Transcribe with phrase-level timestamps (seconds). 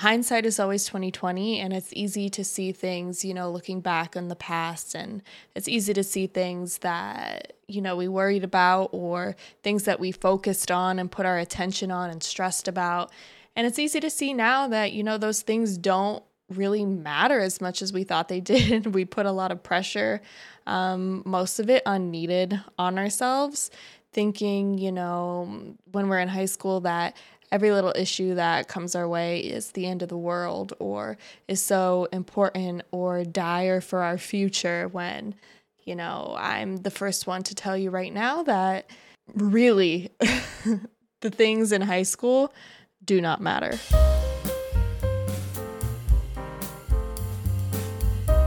[0.00, 4.28] hindsight is always 2020 and it's easy to see things you know looking back on
[4.28, 5.22] the past and
[5.54, 10.10] it's easy to see things that you know we worried about or things that we
[10.10, 13.10] focused on and put our attention on and stressed about.
[13.56, 17.60] And it's easy to see now that you know those things don't really matter as
[17.60, 18.94] much as we thought they did.
[18.94, 20.20] We put a lot of pressure
[20.66, 23.70] um, most of it unneeded on ourselves
[24.12, 27.16] thinking you know when we're in high school that
[27.52, 31.18] every little issue that comes our way is the end of the world or
[31.48, 35.34] is so important or dire for our future when,
[35.82, 38.88] you know, I'm the first one to tell you right now that
[39.34, 40.10] really
[41.20, 42.54] the things in high school
[43.04, 43.80] do not matter.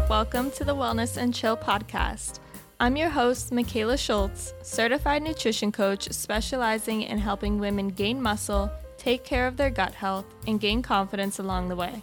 [0.09, 2.39] Welcome to the Wellness and Chill podcast.
[2.79, 8.71] I'm your host, Mikayla Schultz, certified nutrition coach specializing in helping women gain muscle
[9.03, 12.01] take care of their gut health, and gain confidence along the way.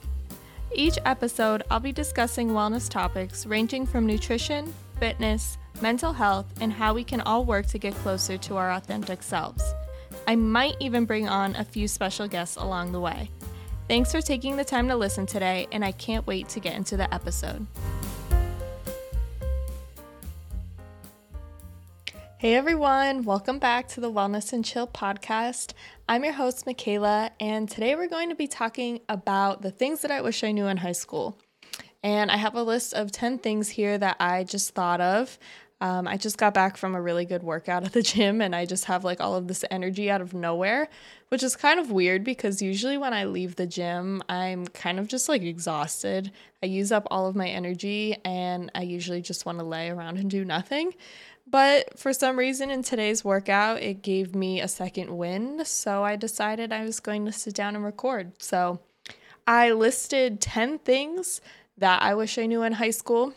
[0.72, 6.95] Each episode, I'll be discussing wellness topics ranging from nutrition, fitness, mental health, and how
[6.95, 9.65] we can all work to get closer to our authentic selves.
[10.28, 13.30] I might even bring on a few special guests along the way.
[13.88, 16.96] Thanks for taking the time to listen today, and I can't wait to get into
[16.96, 17.66] the episode.
[22.41, 25.74] Hey everyone, welcome back to the Wellness and Chill podcast.
[26.09, 30.10] I'm your host, Mikayla, and today we're going to be talking about the things that
[30.10, 31.38] I wish I knew in high school.
[32.02, 35.38] And I have a list of 10 things here that I just thought of.
[35.83, 38.65] Um, I just got back from a really good workout at the gym, and I
[38.65, 40.88] just have like all of this energy out of nowhere,
[41.29, 45.09] which is kind of weird because usually when I leave the gym, I'm kind of
[45.09, 46.33] just like exhausted.
[46.63, 50.16] I use up all of my energy, and I usually just want to lay around
[50.16, 50.95] and do nothing.
[51.51, 55.65] But for some reason in today's workout, it gave me a second win.
[55.65, 58.32] So I decided I was going to sit down and record.
[58.40, 58.80] So
[59.46, 61.40] I listed 10 things
[61.78, 63.34] that I wish I knew in high school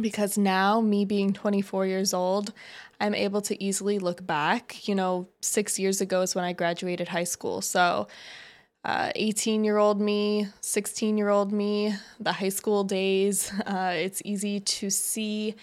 [0.00, 2.52] because now, me being 24 years old,
[3.00, 4.88] I'm able to easily look back.
[4.88, 7.60] You know, six years ago is when I graduated high school.
[7.60, 8.08] So
[8.84, 14.22] 18 uh, year old me, 16 year old me, the high school days, uh, it's
[14.24, 15.54] easy to see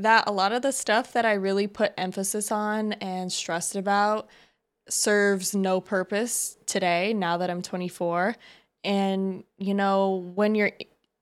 [0.00, 4.28] that a lot of the stuff that I really put emphasis on and stressed about
[4.88, 8.36] serves no purpose today now that I'm 24.
[8.82, 10.72] And, you know, when you're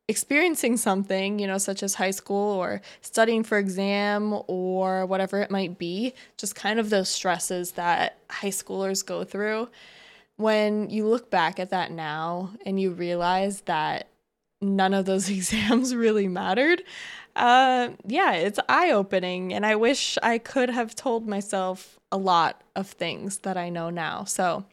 [0.08, 5.50] experiencing something, you know, such as high school or studying for exam or whatever it
[5.50, 9.68] might be, just kind of those stresses that high schoolers go through.
[10.36, 14.08] When you look back at that now and you realize that
[14.60, 16.82] none of those exams really mattered,
[17.36, 19.54] uh, yeah, it's eye opening.
[19.54, 23.90] And I wish I could have told myself a lot of things that I know
[23.90, 24.24] now.
[24.24, 24.64] So,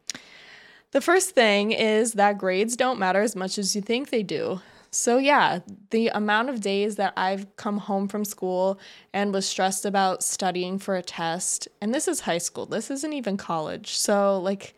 [0.91, 4.61] the first thing is that grades don't matter as much as you think they do.
[4.91, 5.59] So, yeah,
[5.89, 8.79] the amount of days that I've come home from school
[9.13, 13.11] and was stressed about studying for a test, and this is high school, this isn't
[13.11, 13.97] even college.
[13.97, 14.73] So, like,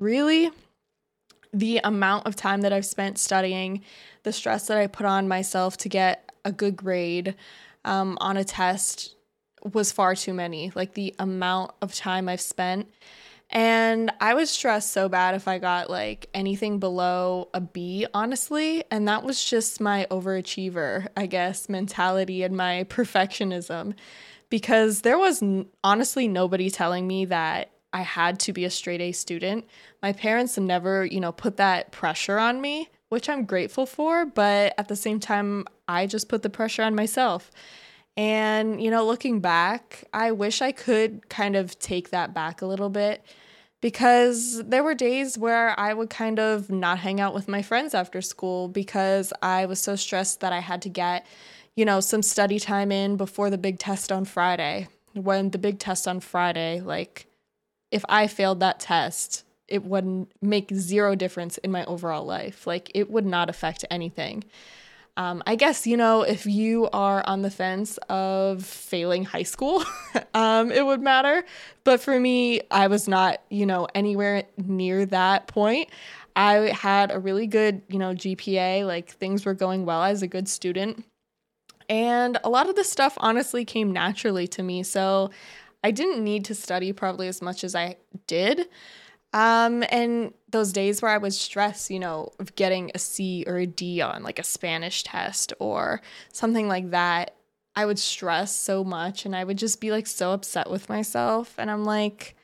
[0.00, 0.50] really,
[1.52, 3.82] the amount of time that I've spent studying,
[4.22, 7.34] the stress that I put on myself to get a good grade
[7.84, 9.14] um, on a test
[9.74, 10.72] was far too many.
[10.74, 12.88] Like the amount of time I've spent.
[13.52, 18.84] And I was stressed so bad if I got like anything below a B, honestly.
[18.90, 23.94] And that was just my overachiever, I guess, mentality and my perfectionism.
[24.50, 29.00] Because there was n- honestly nobody telling me that I had to be a straight
[29.00, 29.66] A student.
[30.02, 34.72] My parents never, you know, put that pressure on me which I'm grateful for, but
[34.78, 37.50] at the same time, I just put the pressure on myself.
[38.16, 42.66] And, you know, looking back, I wish I could kind of take that back a
[42.66, 43.24] little bit
[43.80, 47.94] because there were days where I would kind of not hang out with my friends
[47.94, 51.26] after school because I was so stressed that I had to get,
[51.74, 54.86] you know, some study time in before the big test on Friday.
[55.14, 57.26] When the big test on Friday, like,
[57.90, 62.66] if I failed that test, it wouldn't make zero difference in my overall life.
[62.66, 64.44] Like it would not affect anything.
[65.16, 69.84] Um, I guess, you know, if you are on the fence of failing high school,
[70.34, 71.44] um, it would matter.
[71.84, 75.90] But for me, I was not, you know, anywhere near that point.
[76.36, 80.26] I had a really good, you know, GPA, like things were going well as a
[80.26, 81.04] good student.
[81.88, 84.84] And a lot of the stuff honestly came naturally to me.
[84.84, 85.30] So
[85.82, 87.96] I didn't need to study probably as much as I
[88.26, 88.68] did.
[89.32, 93.58] Um, and those days where I was stressed, you know, of getting a C or
[93.58, 97.36] a D on like a Spanish test or something like that,
[97.76, 101.54] I would stress so much and I would just be like so upset with myself.
[101.58, 102.36] And I'm like,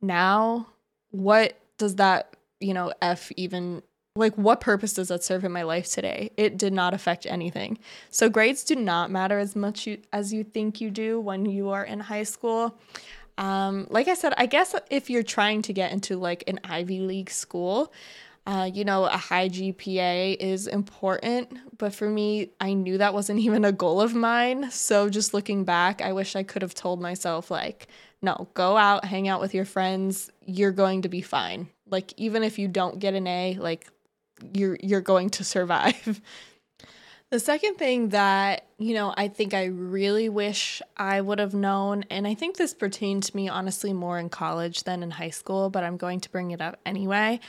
[0.00, 0.68] now
[1.10, 3.82] what does that, you know, F even
[4.16, 6.32] like what purpose does that serve in my life today?
[6.36, 7.78] It did not affect anything.
[8.10, 11.70] So grades do not matter as much you, as you think you do when you
[11.70, 12.78] are in high school.
[13.38, 17.00] Um, like i said i guess if you're trying to get into like an ivy
[17.00, 17.90] league school
[18.46, 21.58] uh, you know a high gpa is important.
[21.78, 24.70] But for me i knew that wasn't even a goal of mine.
[24.70, 27.86] So just looking back i wish i could have told myself like
[28.20, 30.30] no go out hang out with your friends.
[30.44, 31.68] You're going to be fine.
[31.88, 33.86] Like even if you don't get an a like
[34.54, 36.20] you're you're going to survive.
[37.30, 42.04] the second thing that, you know, I think I really wish I would have known
[42.10, 45.70] and I think this pertained to me honestly more in college than in high school,
[45.70, 47.40] but I'm going to bring it up anyway.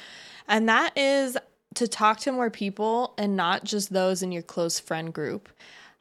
[0.47, 1.37] And that is
[1.75, 5.49] to talk to more people and not just those in your close friend group.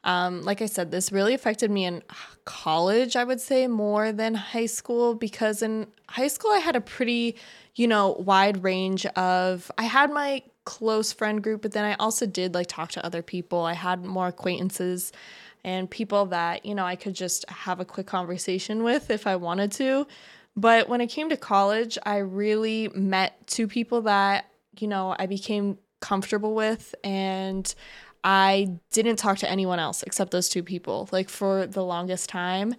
[0.03, 2.03] Um, like I said, this really affected me in
[2.45, 6.81] college, I would say, more than high school, because in high school, I had a
[6.81, 7.35] pretty,
[7.75, 12.25] you know, wide range of, I had my close friend group, but then I also
[12.25, 13.61] did like talk to other people.
[13.61, 15.11] I had more acquaintances
[15.63, 19.35] and people that, you know, I could just have a quick conversation with if I
[19.35, 20.07] wanted to.
[20.55, 24.45] But when it came to college, I really met two people that,
[24.79, 27.73] you know, I became comfortable with and
[28.23, 32.75] I didn't talk to anyone else except those two people, like for the longest time.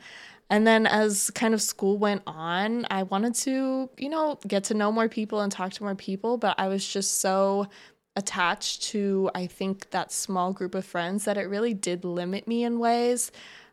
[0.53, 4.75] And then as kind of school went on, I wanted to, you know, get to
[4.75, 7.69] know more people and talk to more people, but I was just so
[8.17, 12.65] attached to, I think, that small group of friends that it really did limit me
[12.65, 13.33] in ways.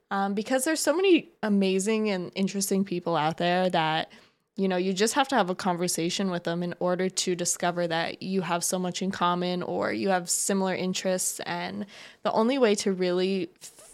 [0.10, 4.10] Um, because there's so many amazing and interesting people out there that,
[4.56, 7.88] you know, you just have to have a conversation with them in order to discover
[7.88, 11.42] that you have so much in common or you have similar interests.
[11.42, 11.86] And
[12.24, 13.50] the only way to really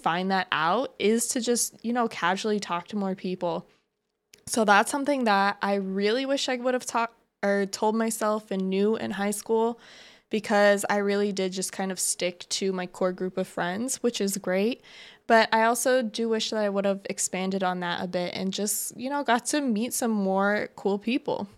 [0.06, 3.68] find that out is to just, you know, casually talk to more people.
[4.46, 8.70] So that's something that I really wish I would have talked or told myself and
[8.70, 9.80] knew in high school
[10.30, 14.22] because I really did just kind of stick to my core group of friends, which
[14.22, 14.84] is great.
[15.26, 18.54] But I also do wish that I would have expanded on that a bit and
[18.54, 21.50] just, you know, got to meet some more cool people.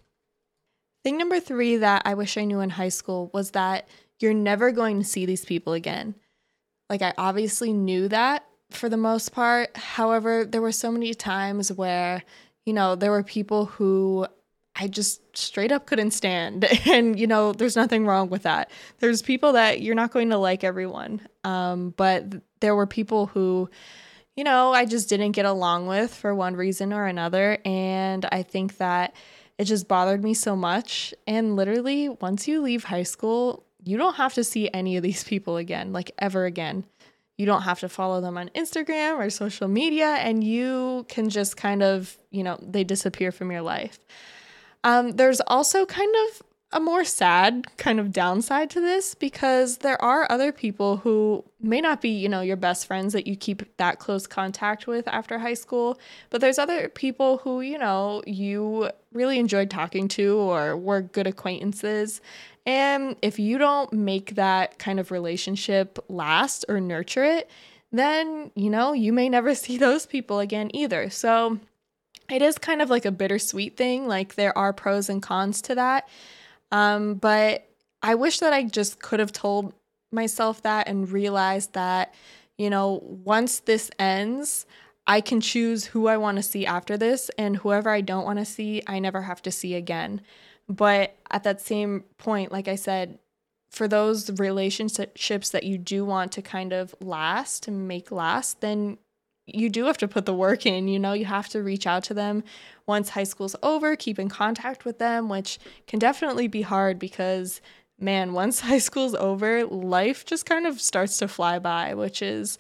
[1.04, 3.90] Thing number three that I wish I knew in high school was that
[4.22, 6.16] you're never going to see these people again.
[6.90, 9.76] Like, I obviously knew that for the most part.
[9.76, 12.24] However, there were so many times where,
[12.66, 14.28] you know, there were people who
[14.80, 16.66] I just straight up couldn't stand.
[16.88, 18.72] And, you know, there's nothing wrong with that.
[19.00, 21.22] There's people that you're not going to like everyone.
[21.44, 22.26] Um, but
[22.60, 23.70] there were people who,
[24.36, 27.58] you know, I just didn't get along with for one reason or another.
[27.66, 29.16] And I think that
[29.58, 31.14] it just bothered me so much.
[31.26, 35.24] And literally, once you leave high school, you don't have to see any of these
[35.32, 36.86] people again, like ever again.
[37.38, 41.56] You don't have to follow them on Instagram or social media, and you can just
[41.56, 44.00] kind of, you know, they disappear from your life.
[44.84, 46.42] Um, there's also kind of
[46.74, 51.80] a more sad kind of downside to this because there are other people who may
[51.80, 55.40] not be, you know, your best friends that you keep that close contact with after
[55.40, 55.98] high school,
[56.30, 61.26] but there's other people who, you know, you really enjoyed talking to or were good
[61.26, 62.20] acquaintances.
[62.68, 67.50] And if you don't make that kind of relationship last or nurture it,
[67.94, 71.10] then, you know, you may never see those people again either.
[71.10, 71.60] So
[72.30, 74.06] it is kind of like a bittersweet thing.
[74.08, 76.10] Like there are pros and cons to that.
[76.72, 77.70] Um, but
[78.04, 79.74] I wish that I just could have told
[80.12, 82.14] myself that and realized that,
[82.58, 84.66] you know, once this ends,
[85.06, 88.40] I can choose who I want to see after this, and whoever I don't want
[88.40, 90.20] to see, I never have to see again.
[90.70, 93.20] But at that same point, like I said,
[93.70, 98.98] for those relationships that you do want to kind of last and make last, then
[99.46, 100.88] you do have to put the work in.
[100.88, 102.44] You know, you have to reach out to them
[102.86, 105.58] once high school's over, keep in contact with them, which
[105.88, 107.62] can definitely be hard because,
[108.00, 112.58] man, once high school's over, life just kind of starts to fly by, which is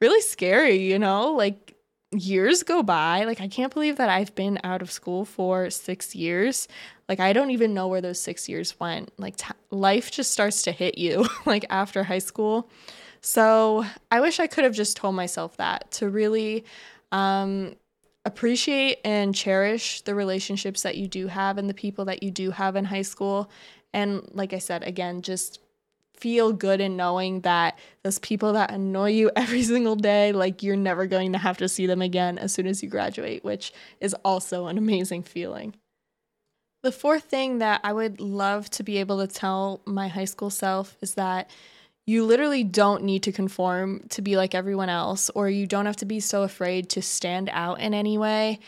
[0.00, 1.32] really scary, you know?
[1.32, 1.69] Like,
[2.12, 3.24] years go by.
[3.24, 6.68] Like, I can't believe that I've been out of school for six years.
[7.08, 9.12] Like, I don't even know where those six years went.
[9.18, 12.68] Like, t- life just starts to hit you, like, after high school.
[13.20, 16.64] So I wish I could have just told myself that to really
[17.12, 17.76] um,
[18.24, 22.50] appreciate and cherish the relationships that you do have and the people that you do
[22.50, 23.50] have in high school.
[23.92, 25.60] And like I said, again, just
[26.20, 30.76] feel good in knowing that those people that annoy you every single day, like you're
[30.76, 34.14] never going to have to see them again as soon as you graduate, which is
[34.24, 35.74] also an amazing feeling.
[36.82, 40.48] The fourth thing that I would love to be able to tell my high school
[40.48, 41.50] self is that
[42.06, 45.96] you literally don't need to conform to be like everyone else, or you don't have
[45.96, 48.60] to be so afraid to stand out in any way.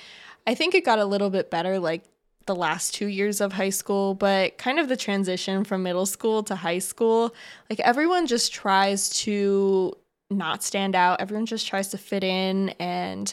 [0.46, 2.04] I think it got a little bit better like
[2.46, 6.42] the last two years of high school, but kind of the transition from middle school
[6.44, 7.34] to high school.
[7.70, 9.94] Like everyone just tries to
[10.30, 13.32] not stand out, everyone just tries to fit in and,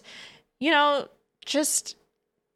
[0.59, 1.07] you know,
[1.45, 1.95] just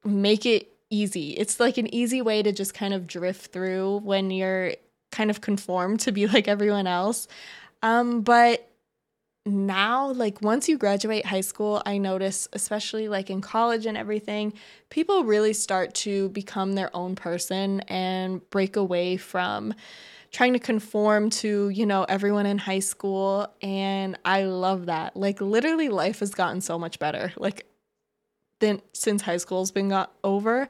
[0.03, 1.31] make it easy.
[1.31, 4.73] It's like an easy way to just kind of drift through when you're
[5.11, 7.27] kind of conformed to be like everyone else.
[7.81, 8.69] Um, but
[9.45, 14.53] now like once you graduate high school i notice especially like in college and everything
[14.89, 19.73] people really start to become their own person and break away from
[20.31, 25.17] trying to conform to you know everyone in high school and i love that.
[25.17, 27.65] Like literally life has gotten so much better like
[28.59, 30.69] then since high school's been got over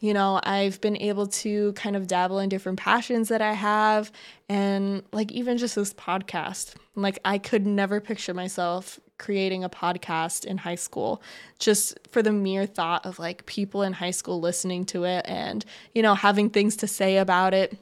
[0.00, 4.10] you know, I've been able to kind of dabble in different passions that I have.
[4.48, 10.46] And like, even just this podcast, like, I could never picture myself creating a podcast
[10.46, 11.22] in high school
[11.58, 15.64] just for the mere thought of like people in high school listening to it and,
[15.94, 17.78] you know, having things to say about it.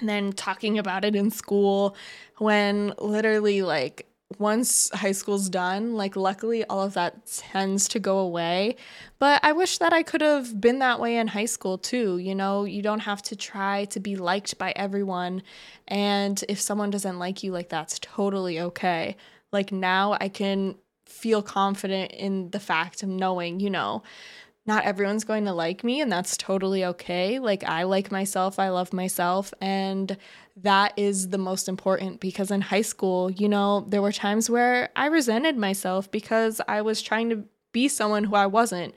[0.00, 1.94] And then talking about it in school
[2.38, 4.06] when literally, like,
[4.38, 8.76] once high school's done, like luckily all of that tends to go away.
[9.18, 12.18] But I wish that I could have been that way in high school too.
[12.18, 15.42] You know, you don't have to try to be liked by everyone.
[15.88, 19.16] And if someone doesn't like you, like that's totally okay.
[19.52, 24.02] Like now I can feel confident in the fact of knowing, you know,
[24.64, 27.38] not everyone's going to like me, and that's totally okay.
[27.38, 30.16] Like, I like myself, I love myself, and
[30.56, 34.90] that is the most important because in high school, you know, there were times where
[34.94, 38.94] I resented myself because I was trying to be someone who I wasn't.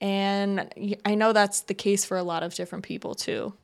[0.00, 0.72] And
[1.04, 3.54] I know that's the case for a lot of different people too.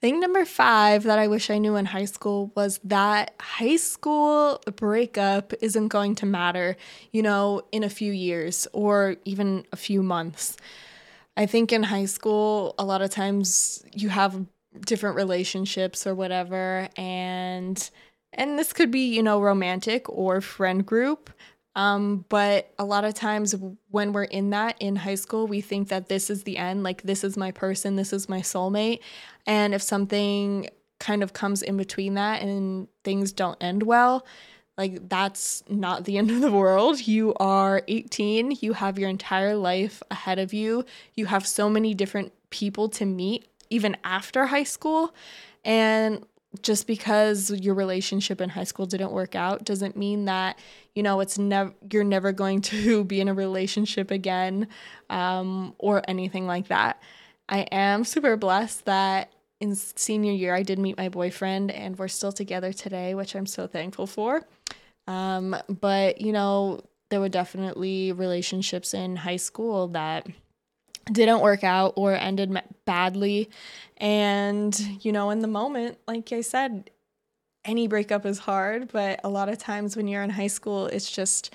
[0.00, 4.62] Thing number five that I wish I knew in high school was that high school
[4.76, 6.76] breakup isn't going to matter,
[7.10, 10.56] you know, in a few years or even a few months.
[11.36, 14.46] I think in high school, a lot of times you have
[14.86, 17.90] different relationships or whatever, and
[18.32, 21.28] and this could be, you know, romantic or friend group.
[21.78, 23.54] Um, but a lot of times
[23.90, 27.02] when we're in that in high school, we think that this is the end, like
[27.02, 28.98] this is my person, this is my soulmate.
[29.46, 30.68] And if something
[30.98, 34.26] kind of comes in between that and things don't end well,
[34.76, 37.06] like that's not the end of the world.
[37.06, 40.84] You are 18, you have your entire life ahead of you.
[41.14, 45.14] You have so many different people to meet even after high school.
[45.64, 46.26] And
[46.62, 50.58] just because your relationship in high school didn't work out doesn't mean that
[50.94, 54.68] you know it's never you're never going to be in a relationship again
[55.10, 57.02] um, or anything like that.
[57.48, 62.06] I am super blessed that in senior year i did meet my boyfriend and we're
[62.06, 64.46] still together today which i'm so thankful for.
[65.06, 70.26] Um, but you know there were definitely relationships in high school that
[71.12, 73.50] didn't work out or ended badly.
[73.96, 76.90] And, you know, in the moment, like I said,
[77.64, 81.10] any breakup is hard, but a lot of times when you're in high school, it's
[81.10, 81.52] just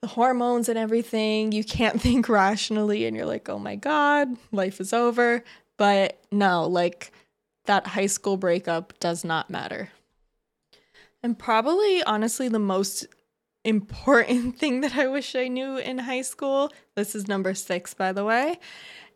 [0.00, 1.52] the hormones and everything.
[1.52, 5.44] You can't think rationally, and you're like, oh my God, life is over.
[5.76, 7.12] But no, like
[7.66, 9.90] that high school breakup does not matter.
[11.22, 13.06] And probably, honestly, the most
[13.64, 18.12] important thing that I wish I knew in high school, this is number six, by
[18.12, 18.58] the way,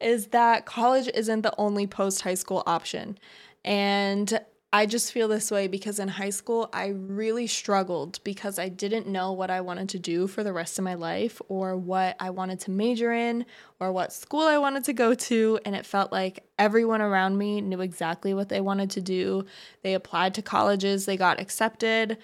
[0.01, 3.19] is that college isn't the only post high school option.
[3.65, 4.41] And
[4.75, 9.07] I just feel this way because in high school, I really struggled because I didn't
[9.07, 12.31] know what I wanted to do for the rest of my life or what I
[12.31, 13.45] wanted to major in
[13.81, 15.61] or what school I wanted to go to.
[15.67, 19.45] And it felt like everyone around me knew exactly what they wanted to do.
[19.83, 22.17] They applied to colleges, they got accepted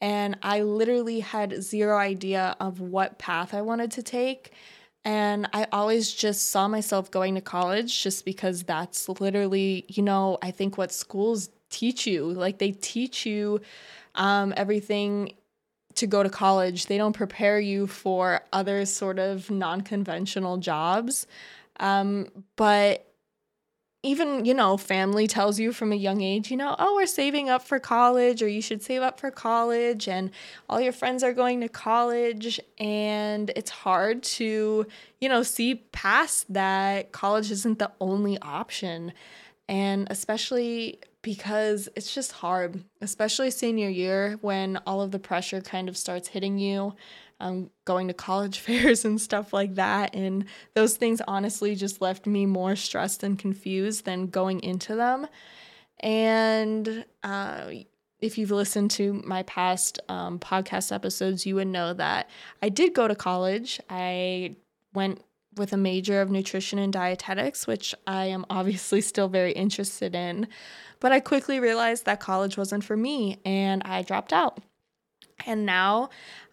[0.00, 4.52] and I literally had zero idea of what path I wanted to take.
[5.04, 10.36] And I always just saw myself going to college just because that's literally, you know,
[10.42, 12.24] I think what schools teach you.
[12.26, 13.60] Like they teach you
[14.16, 15.34] um, everything
[15.94, 21.26] to go to college, they don't prepare you for other sort of non conventional jobs.
[21.80, 23.05] Um, but
[24.06, 27.48] even, you know, family tells you from a young age, you know, oh, we're saving
[27.50, 30.30] up for college or you should save up for college and
[30.68, 32.60] all your friends are going to college.
[32.78, 34.86] And it's hard to,
[35.20, 39.12] you know, see past that college isn't the only option.
[39.68, 45.88] And especially because it's just hard, especially senior year when all of the pressure kind
[45.88, 46.94] of starts hitting you
[47.40, 50.14] um, going to college fairs and stuff like that.
[50.14, 55.26] And those things honestly just left me more stressed and confused than going into them.
[56.00, 57.70] And uh,
[58.20, 62.28] if you've listened to my past um, podcast episodes, you would know that
[62.62, 63.80] I did go to college.
[63.88, 64.56] I
[64.92, 65.22] went
[65.56, 70.48] with a major of nutrition and dietetics, which I am obviously still very interested in.
[71.00, 74.60] But I quickly realized that college wasn't for me and I dropped out.
[75.46, 76.10] And now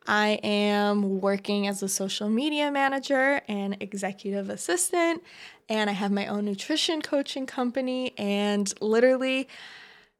[0.08, 5.24] I am working as a social media manager and executive assistant,
[5.70, 8.14] and I have my own nutrition coaching company.
[8.18, 9.48] And literally,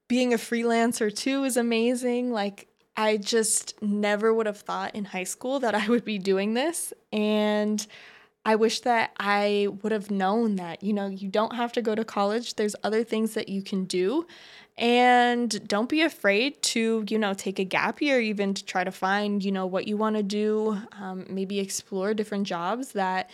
[0.08, 2.32] being a freelancer too is amazing.
[2.32, 6.54] Like, I just never would have thought in high school that I would be doing
[6.54, 6.94] this.
[7.12, 7.86] And
[8.46, 11.96] I wish that I would have known that, you know, you don't have to go
[11.96, 12.56] to college.
[12.56, 14.28] There's other things that you can do.
[14.78, 18.92] And don't be afraid to, you know, take a gap year, even to try to
[18.92, 20.80] find, you know, what you want to do.
[21.00, 23.30] Um, maybe explore different jobs that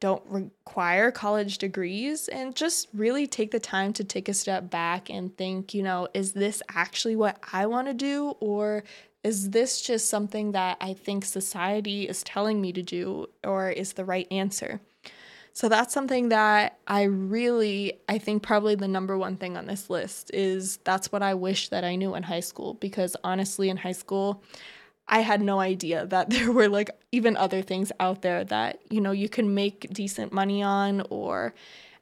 [0.00, 5.08] don't require college degrees and just really take the time to take a step back
[5.08, 8.34] and think, you know, is this actually what I want to do?
[8.40, 8.82] Or
[9.22, 13.92] is this just something that I think society is telling me to do or is
[13.92, 14.80] the right answer?
[15.54, 19.90] So that's something that I really, I think probably the number one thing on this
[19.90, 23.76] list is that's what I wish that I knew in high school because honestly, in
[23.76, 24.42] high school,
[25.08, 29.00] I had no idea that there were like even other things out there that, you
[29.00, 31.54] know, you can make decent money on or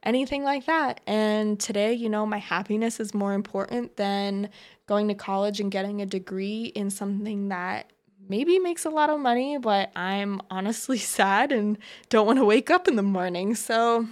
[0.03, 1.01] anything like that.
[1.05, 4.49] And today, you know, my happiness is more important than
[4.87, 7.91] going to college and getting a degree in something that
[8.31, 11.77] maybe makes a lot of money, but I'm honestly sad and
[12.09, 13.55] don't want to wake up in the morning.
[13.55, 14.07] So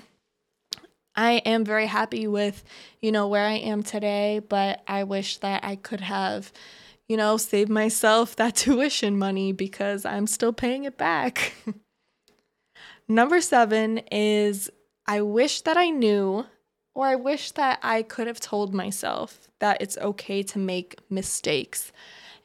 [1.16, 2.64] I am very happy with,
[3.02, 6.52] you know, where I am today, but I wish that I could have,
[7.08, 11.54] you know, saved myself that tuition money because I'm still paying it back.
[13.08, 14.70] Number seven is
[15.08, 16.46] I wish that I knew,
[16.94, 21.94] or I wish that I could have told myself that it's okay to make mistakes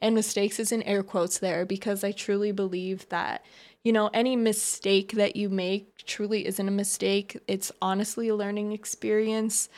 [0.01, 3.45] and mistakes is in air quotes there because I truly believe that,
[3.83, 7.37] you know, any mistake that you make truly isn't a mistake.
[7.47, 9.69] It's honestly a learning experience.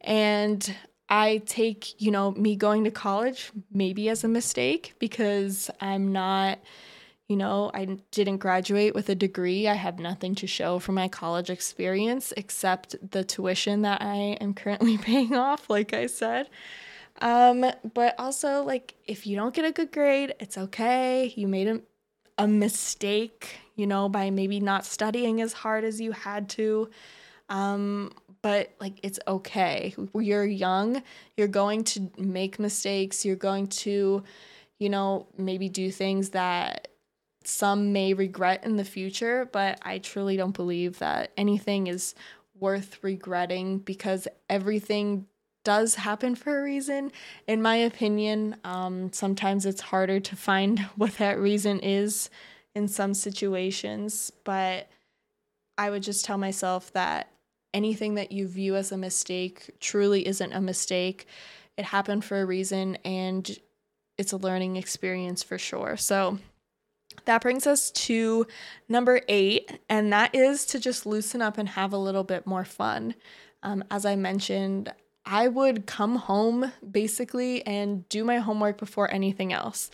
[0.00, 0.74] And
[1.08, 6.58] I take, you know, me going to college maybe as a mistake because I'm not,
[7.28, 9.68] you know, I didn't graduate with a degree.
[9.68, 14.54] I have nothing to show for my college experience except the tuition that I am
[14.54, 16.48] currently paying off, like I said.
[17.20, 21.32] Um, but also, like, if you don't get a good grade, it's okay.
[21.36, 21.80] You made a,
[22.38, 26.90] a mistake, you know, by maybe not studying as hard as you had to.
[27.48, 29.94] Um, but like, it's okay.
[30.14, 31.02] You're young,
[31.36, 34.22] you're going to make mistakes, you're going to,
[34.78, 36.88] you know, maybe do things that
[37.44, 42.14] some may regret in the future, but I truly don't believe that anything is
[42.58, 45.26] worth regretting because everything
[45.64, 47.10] does happen for a reason.
[47.46, 52.30] In my opinion, um, sometimes it's harder to find what that reason is
[52.74, 54.88] in some situations, but
[55.78, 57.30] I would just tell myself that
[57.72, 61.26] anything that you view as a mistake truly isn't a mistake.
[61.76, 63.58] It happened for a reason and
[64.16, 65.96] it's a learning experience for sure.
[65.96, 66.38] So
[67.24, 68.46] that brings us to
[68.88, 72.64] number eight, and that is to just loosen up and have a little bit more
[72.64, 73.14] fun.
[73.62, 74.92] Um, as I mentioned,
[75.26, 79.90] I would come home basically and do my homework before anything else.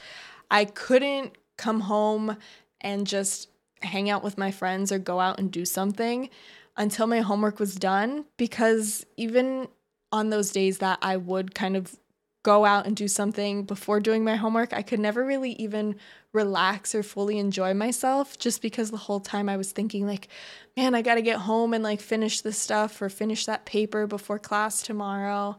[0.51, 2.37] I couldn't come home
[2.81, 3.49] and just
[3.83, 6.31] hang out with my friends or go out and do something
[6.77, 9.69] until my homework was done because even
[10.13, 12.00] on those days that I would kind of
[12.43, 15.97] go out and do something before doing my homework, I could never really even
[16.33, 20.29] relax or fully enjoy myself just because the whole time I was thinking like,
[20.77, 24.07] man, I got to get home and like finish this stuff or finish that paper
[24.07, 25.59] before class tomorrow.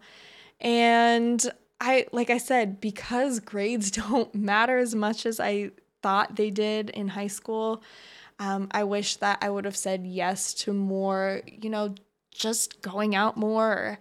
[0.59, 1.43] And
[1.79, 6.89] I like I said because grades don't matter as much as I thought they did
[6.91, 7.83] in high school.
[8.39, 11.93] Um, I wish that I would have said yes to more, you know,
[12.31, 13.99] just going out more,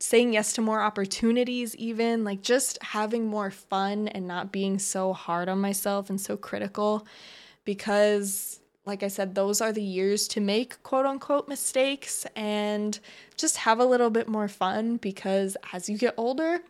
[0.00, 5.12] saying yes to more opportunities, even like just having more fun and not being so
[5.12, 7.06] hard on myself and so critical.
[7.64, 12.98] Because, like I said, those are the years to make quote unquote mistakes and
[13.36, 16.60] just have a little bit more fun because as you get older,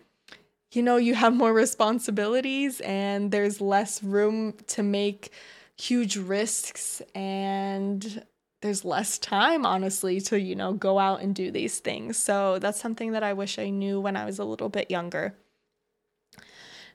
[0.73, 5.33] you know, you have more responsibilities and there's less room to make
[5.77, 8.23] huge risks and
[8.61, 12.17] there's less time honestly to you know go out and do these things.
[12.17, 15.35] So that's something that i wish i knew when i was a little bit younger.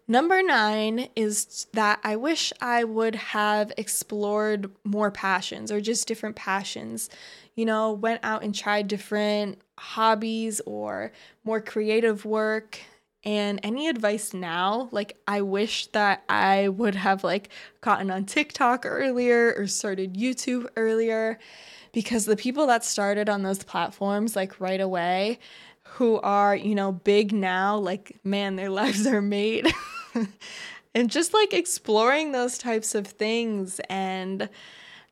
[0.05, 6.35] Number nine is that i wish i would have explored more passions or just different
[6.35, 7.09] passions.
[7.55, 11.11] You know went out and tried different hobbies or
[11.43, 12.79] more creative work
[13.25, 17.49] And any advice now, like I wish that I would have like
[17.81, 21.39] gotten on TikTok earlier or started YouTube earlier
[21.93, 25.39] because the people that started on those platforms like right away
[25.83, 29.71] who are, you know, big now, like man, their lives are made.
[30.93, 34.49] and just like exploring those types of things and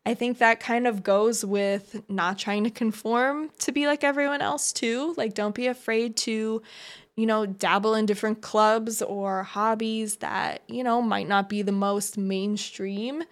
[0.05, 4.41] I think that kind of goes with not trying to conform to be like everyone
[4.41, 5.13] else too.
[5.15, 6.61] Like don't be afraid to
[7.15, 11.71] you know, dabble in different clubs or hobbies that, you know, might not be the
[11.71, 13.23] most mainstream,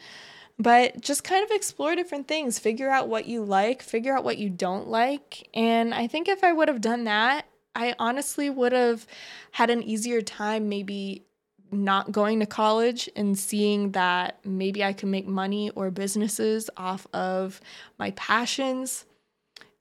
[0.58, 4.38] but just kind of explore different things, figure out what you like, figure out what
[4.38, 5.47] you don't like.
[5.53, 9.08] And I think if I would have done that, I honestly would have
[9.51, 11.23] had an easier time maybe
[11.71, 17.08] not going to college and seeing that maybe I can make money or businesses off
[17.13, 17.62] of
[17.97, 19.05] my passions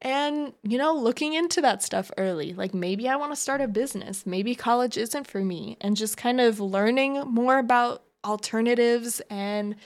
[0.00, 2.52] and you know looking into that stuff early.
[2.52, 4.26] Like maybe i want to start a business.
[4.26, 5.76] Maybe college isn't for me.
[5.80, 9.76] And just kind of learning more about alternatives and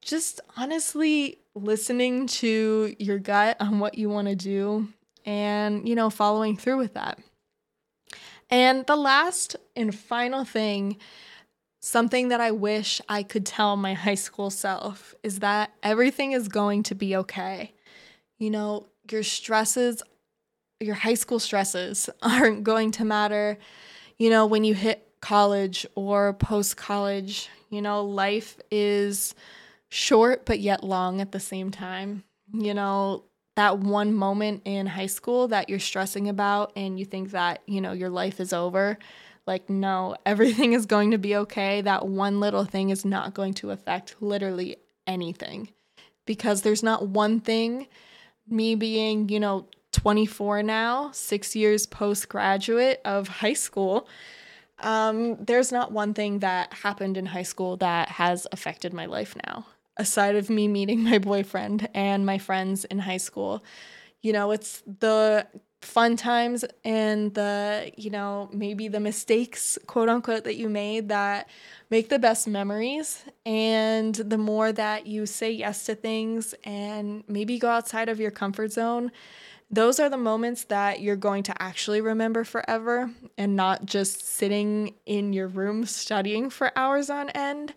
[0.00, 4.88] just honestly listening to your gut on what you want to do
[5.26, 7.18] and you know following through with that
[8.50, 10.96] and the last and final thing
[11.80, 16.48] something that i wish i could tell my high school self is that everything is
[16.48, 17.72] going to be okay
[18.38, 20.02] you know your stresses,
[20.80, 23.58] your high school stresses aren't going to matter,
[24.16, 27.48] you know, when you hit college or post college.
[27.70, 29.34] You know, life is
[29.90, 32.24] short but yet long at the same time.
[32.52, 33.24] You know,
[33.58, 37.80] that one moment in high school that you're stressing about and you think that, you
[37.80, 38.96] know, your life is over.
[39.48, 41.80] Like, no, everything is going to be okay.
[41.80, 44.76] That one little thing is not going to affect literally
[45.08, 45.70] anything
[46.24, 47.88] because there's not one thing
[48.48, 54.06] me being, you know, 24 now, six years postgraduate of high school,
[54.78, 59.34] um, there's not one thing that happened in high school that has affected my life
[59.48, 59.66] now,
[59.98, 63.64] aside of me meeting my boyfriend and my friends in high school.
[64.22, 65.46] You know, it's the
[65.80, 71.48] fun times and the, you know, maybe the mistakes, quote unquote, that you made that
[71.88, 73.24] make the best memories.
[73.46, 78.32] And the more that you say yes to things and maybe go outside of your
[78.32, 79.12] comfort zone,
[79.70, 84.94] those are the moments that you're going to actually remember forever and not just sitting
[85.06, 87.74] in your room studying for hours on end.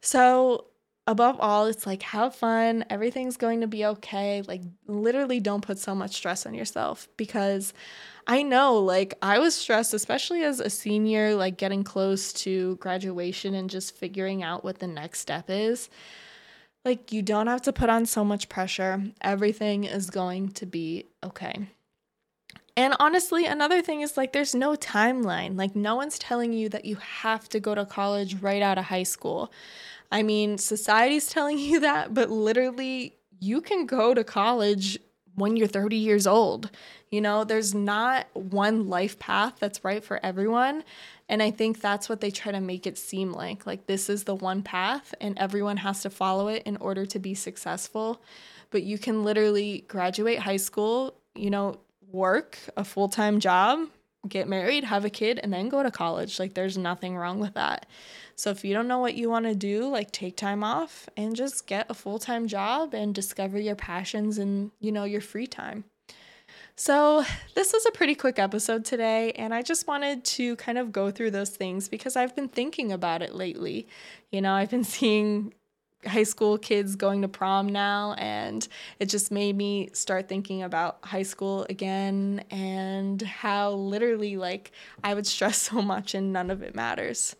[0.00, 0.66] So,
[1.06, 2.84] above all, it's like have fun.
[2.90, 4.42] Everything's going to be okay.
[4.42, 7.72] Like, literally, don't put so much stress on yourself because
[8.26, 13.54] I know, like, I was stressed, especially as a senior, like getting close to graduation
[13.54, 15.88] and just figuring out what the next step is.
[16.84, 19.02] Like, you don't have to put on so much pressure.
[19.20, 21.68] Everything is going to be okay.
[22.76, 25.56] And honestly, another thing is like there's no timeline.
[25.56, 28.84] Like no one's telling you that you have to go to college right out of
[28.84, 29.50] high school.
[30.10, 34.98] I mean, society's telling you that, but literally you can go to college
[35.34, 36.70] when you're 30 years old.
[37.10, 40.82] You know, there's not one life path that's right for everyone.
[41.28, 43.66] And I think that's what they try to make it seem like.
[43.66, 47.18] Like, this is the one path, and everyone has to follow it in order to
[47.18, 48.20] be successful.
[48.70, 53.88] But you can literally graduate high school, you know, work a full time job,
[54.28, 56.38] get married, have a kid, and then go to college.
[56.38, 57.86] Like, there's nothing wrong with that.
[58.36, 61.34] So, if you don't know what you want to do, like, take time off and
[61.34, 65.46] just get a full time job and discover your passions and, you know, your free
[65.46, 65.84] time.
[66.76, 70.92] So, this was a pretty quick episode today, and I just wanted to kind of
[70.92, 73.88] go through those things because I've been thinking about it lately.
[74.30, 75.54] You know, I've been seeing
[76.04, 78.68] high school kids going to prom now, and
[79.00, 84.72] it just made me start thinking about high school again and how literally, like,
[85.02, 87.34] I would stress so much and none of it matters.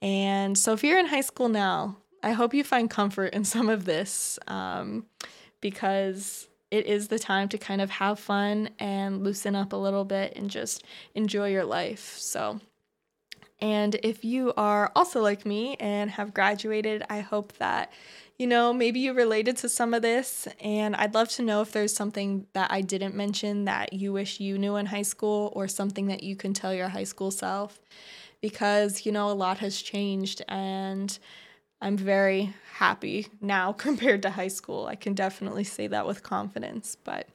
[0.00, 3.68] And so, if you're in high school now, I hope you find comfort in some
[3.68, 5.06] of this um,
[5.60, 10.04] because it is the time to kind of have fun and loosen up a little
[10.04, 10.84] bit and just
[11.14, 12.16] enjoy your life.
[12.18, 12.60] So,
[13.60, 17.92] and if you are also like me and have graduated, I hope that,
[18.38, 20.46] you know, maybe you related to some of this.
[20.60, 24.38] And I'd love to know if there's something that I didn't mention that you wish
[24.38, 27.80] you knew in high school or something that you can tell your high school self.
[28.40, 31.18] Because, you know, a lot has changed and
[31.80, 34.86] I'm very happy now compared to high school.
[34.86, 36.96] I can definitely say that with confidence.
[37.02, 37.28] But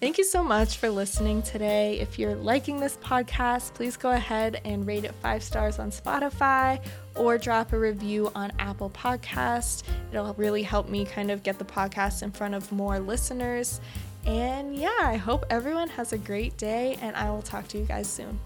[0.00, 1.98] thank you so much for listening today.
[2.00, 6.82] If you're liking this podcast, please go ahead and rate it five stars on Spotify
[7.14, 9.84] or drop a review on Apple Podcast.
[10.10, 13.80] It'll really help me kind of get the podcast in front of more listeners.
[14.26, 17.84] And yeah, I hope everyone has a great day, and I will talk to you
[17.84, 18.40] guys soon.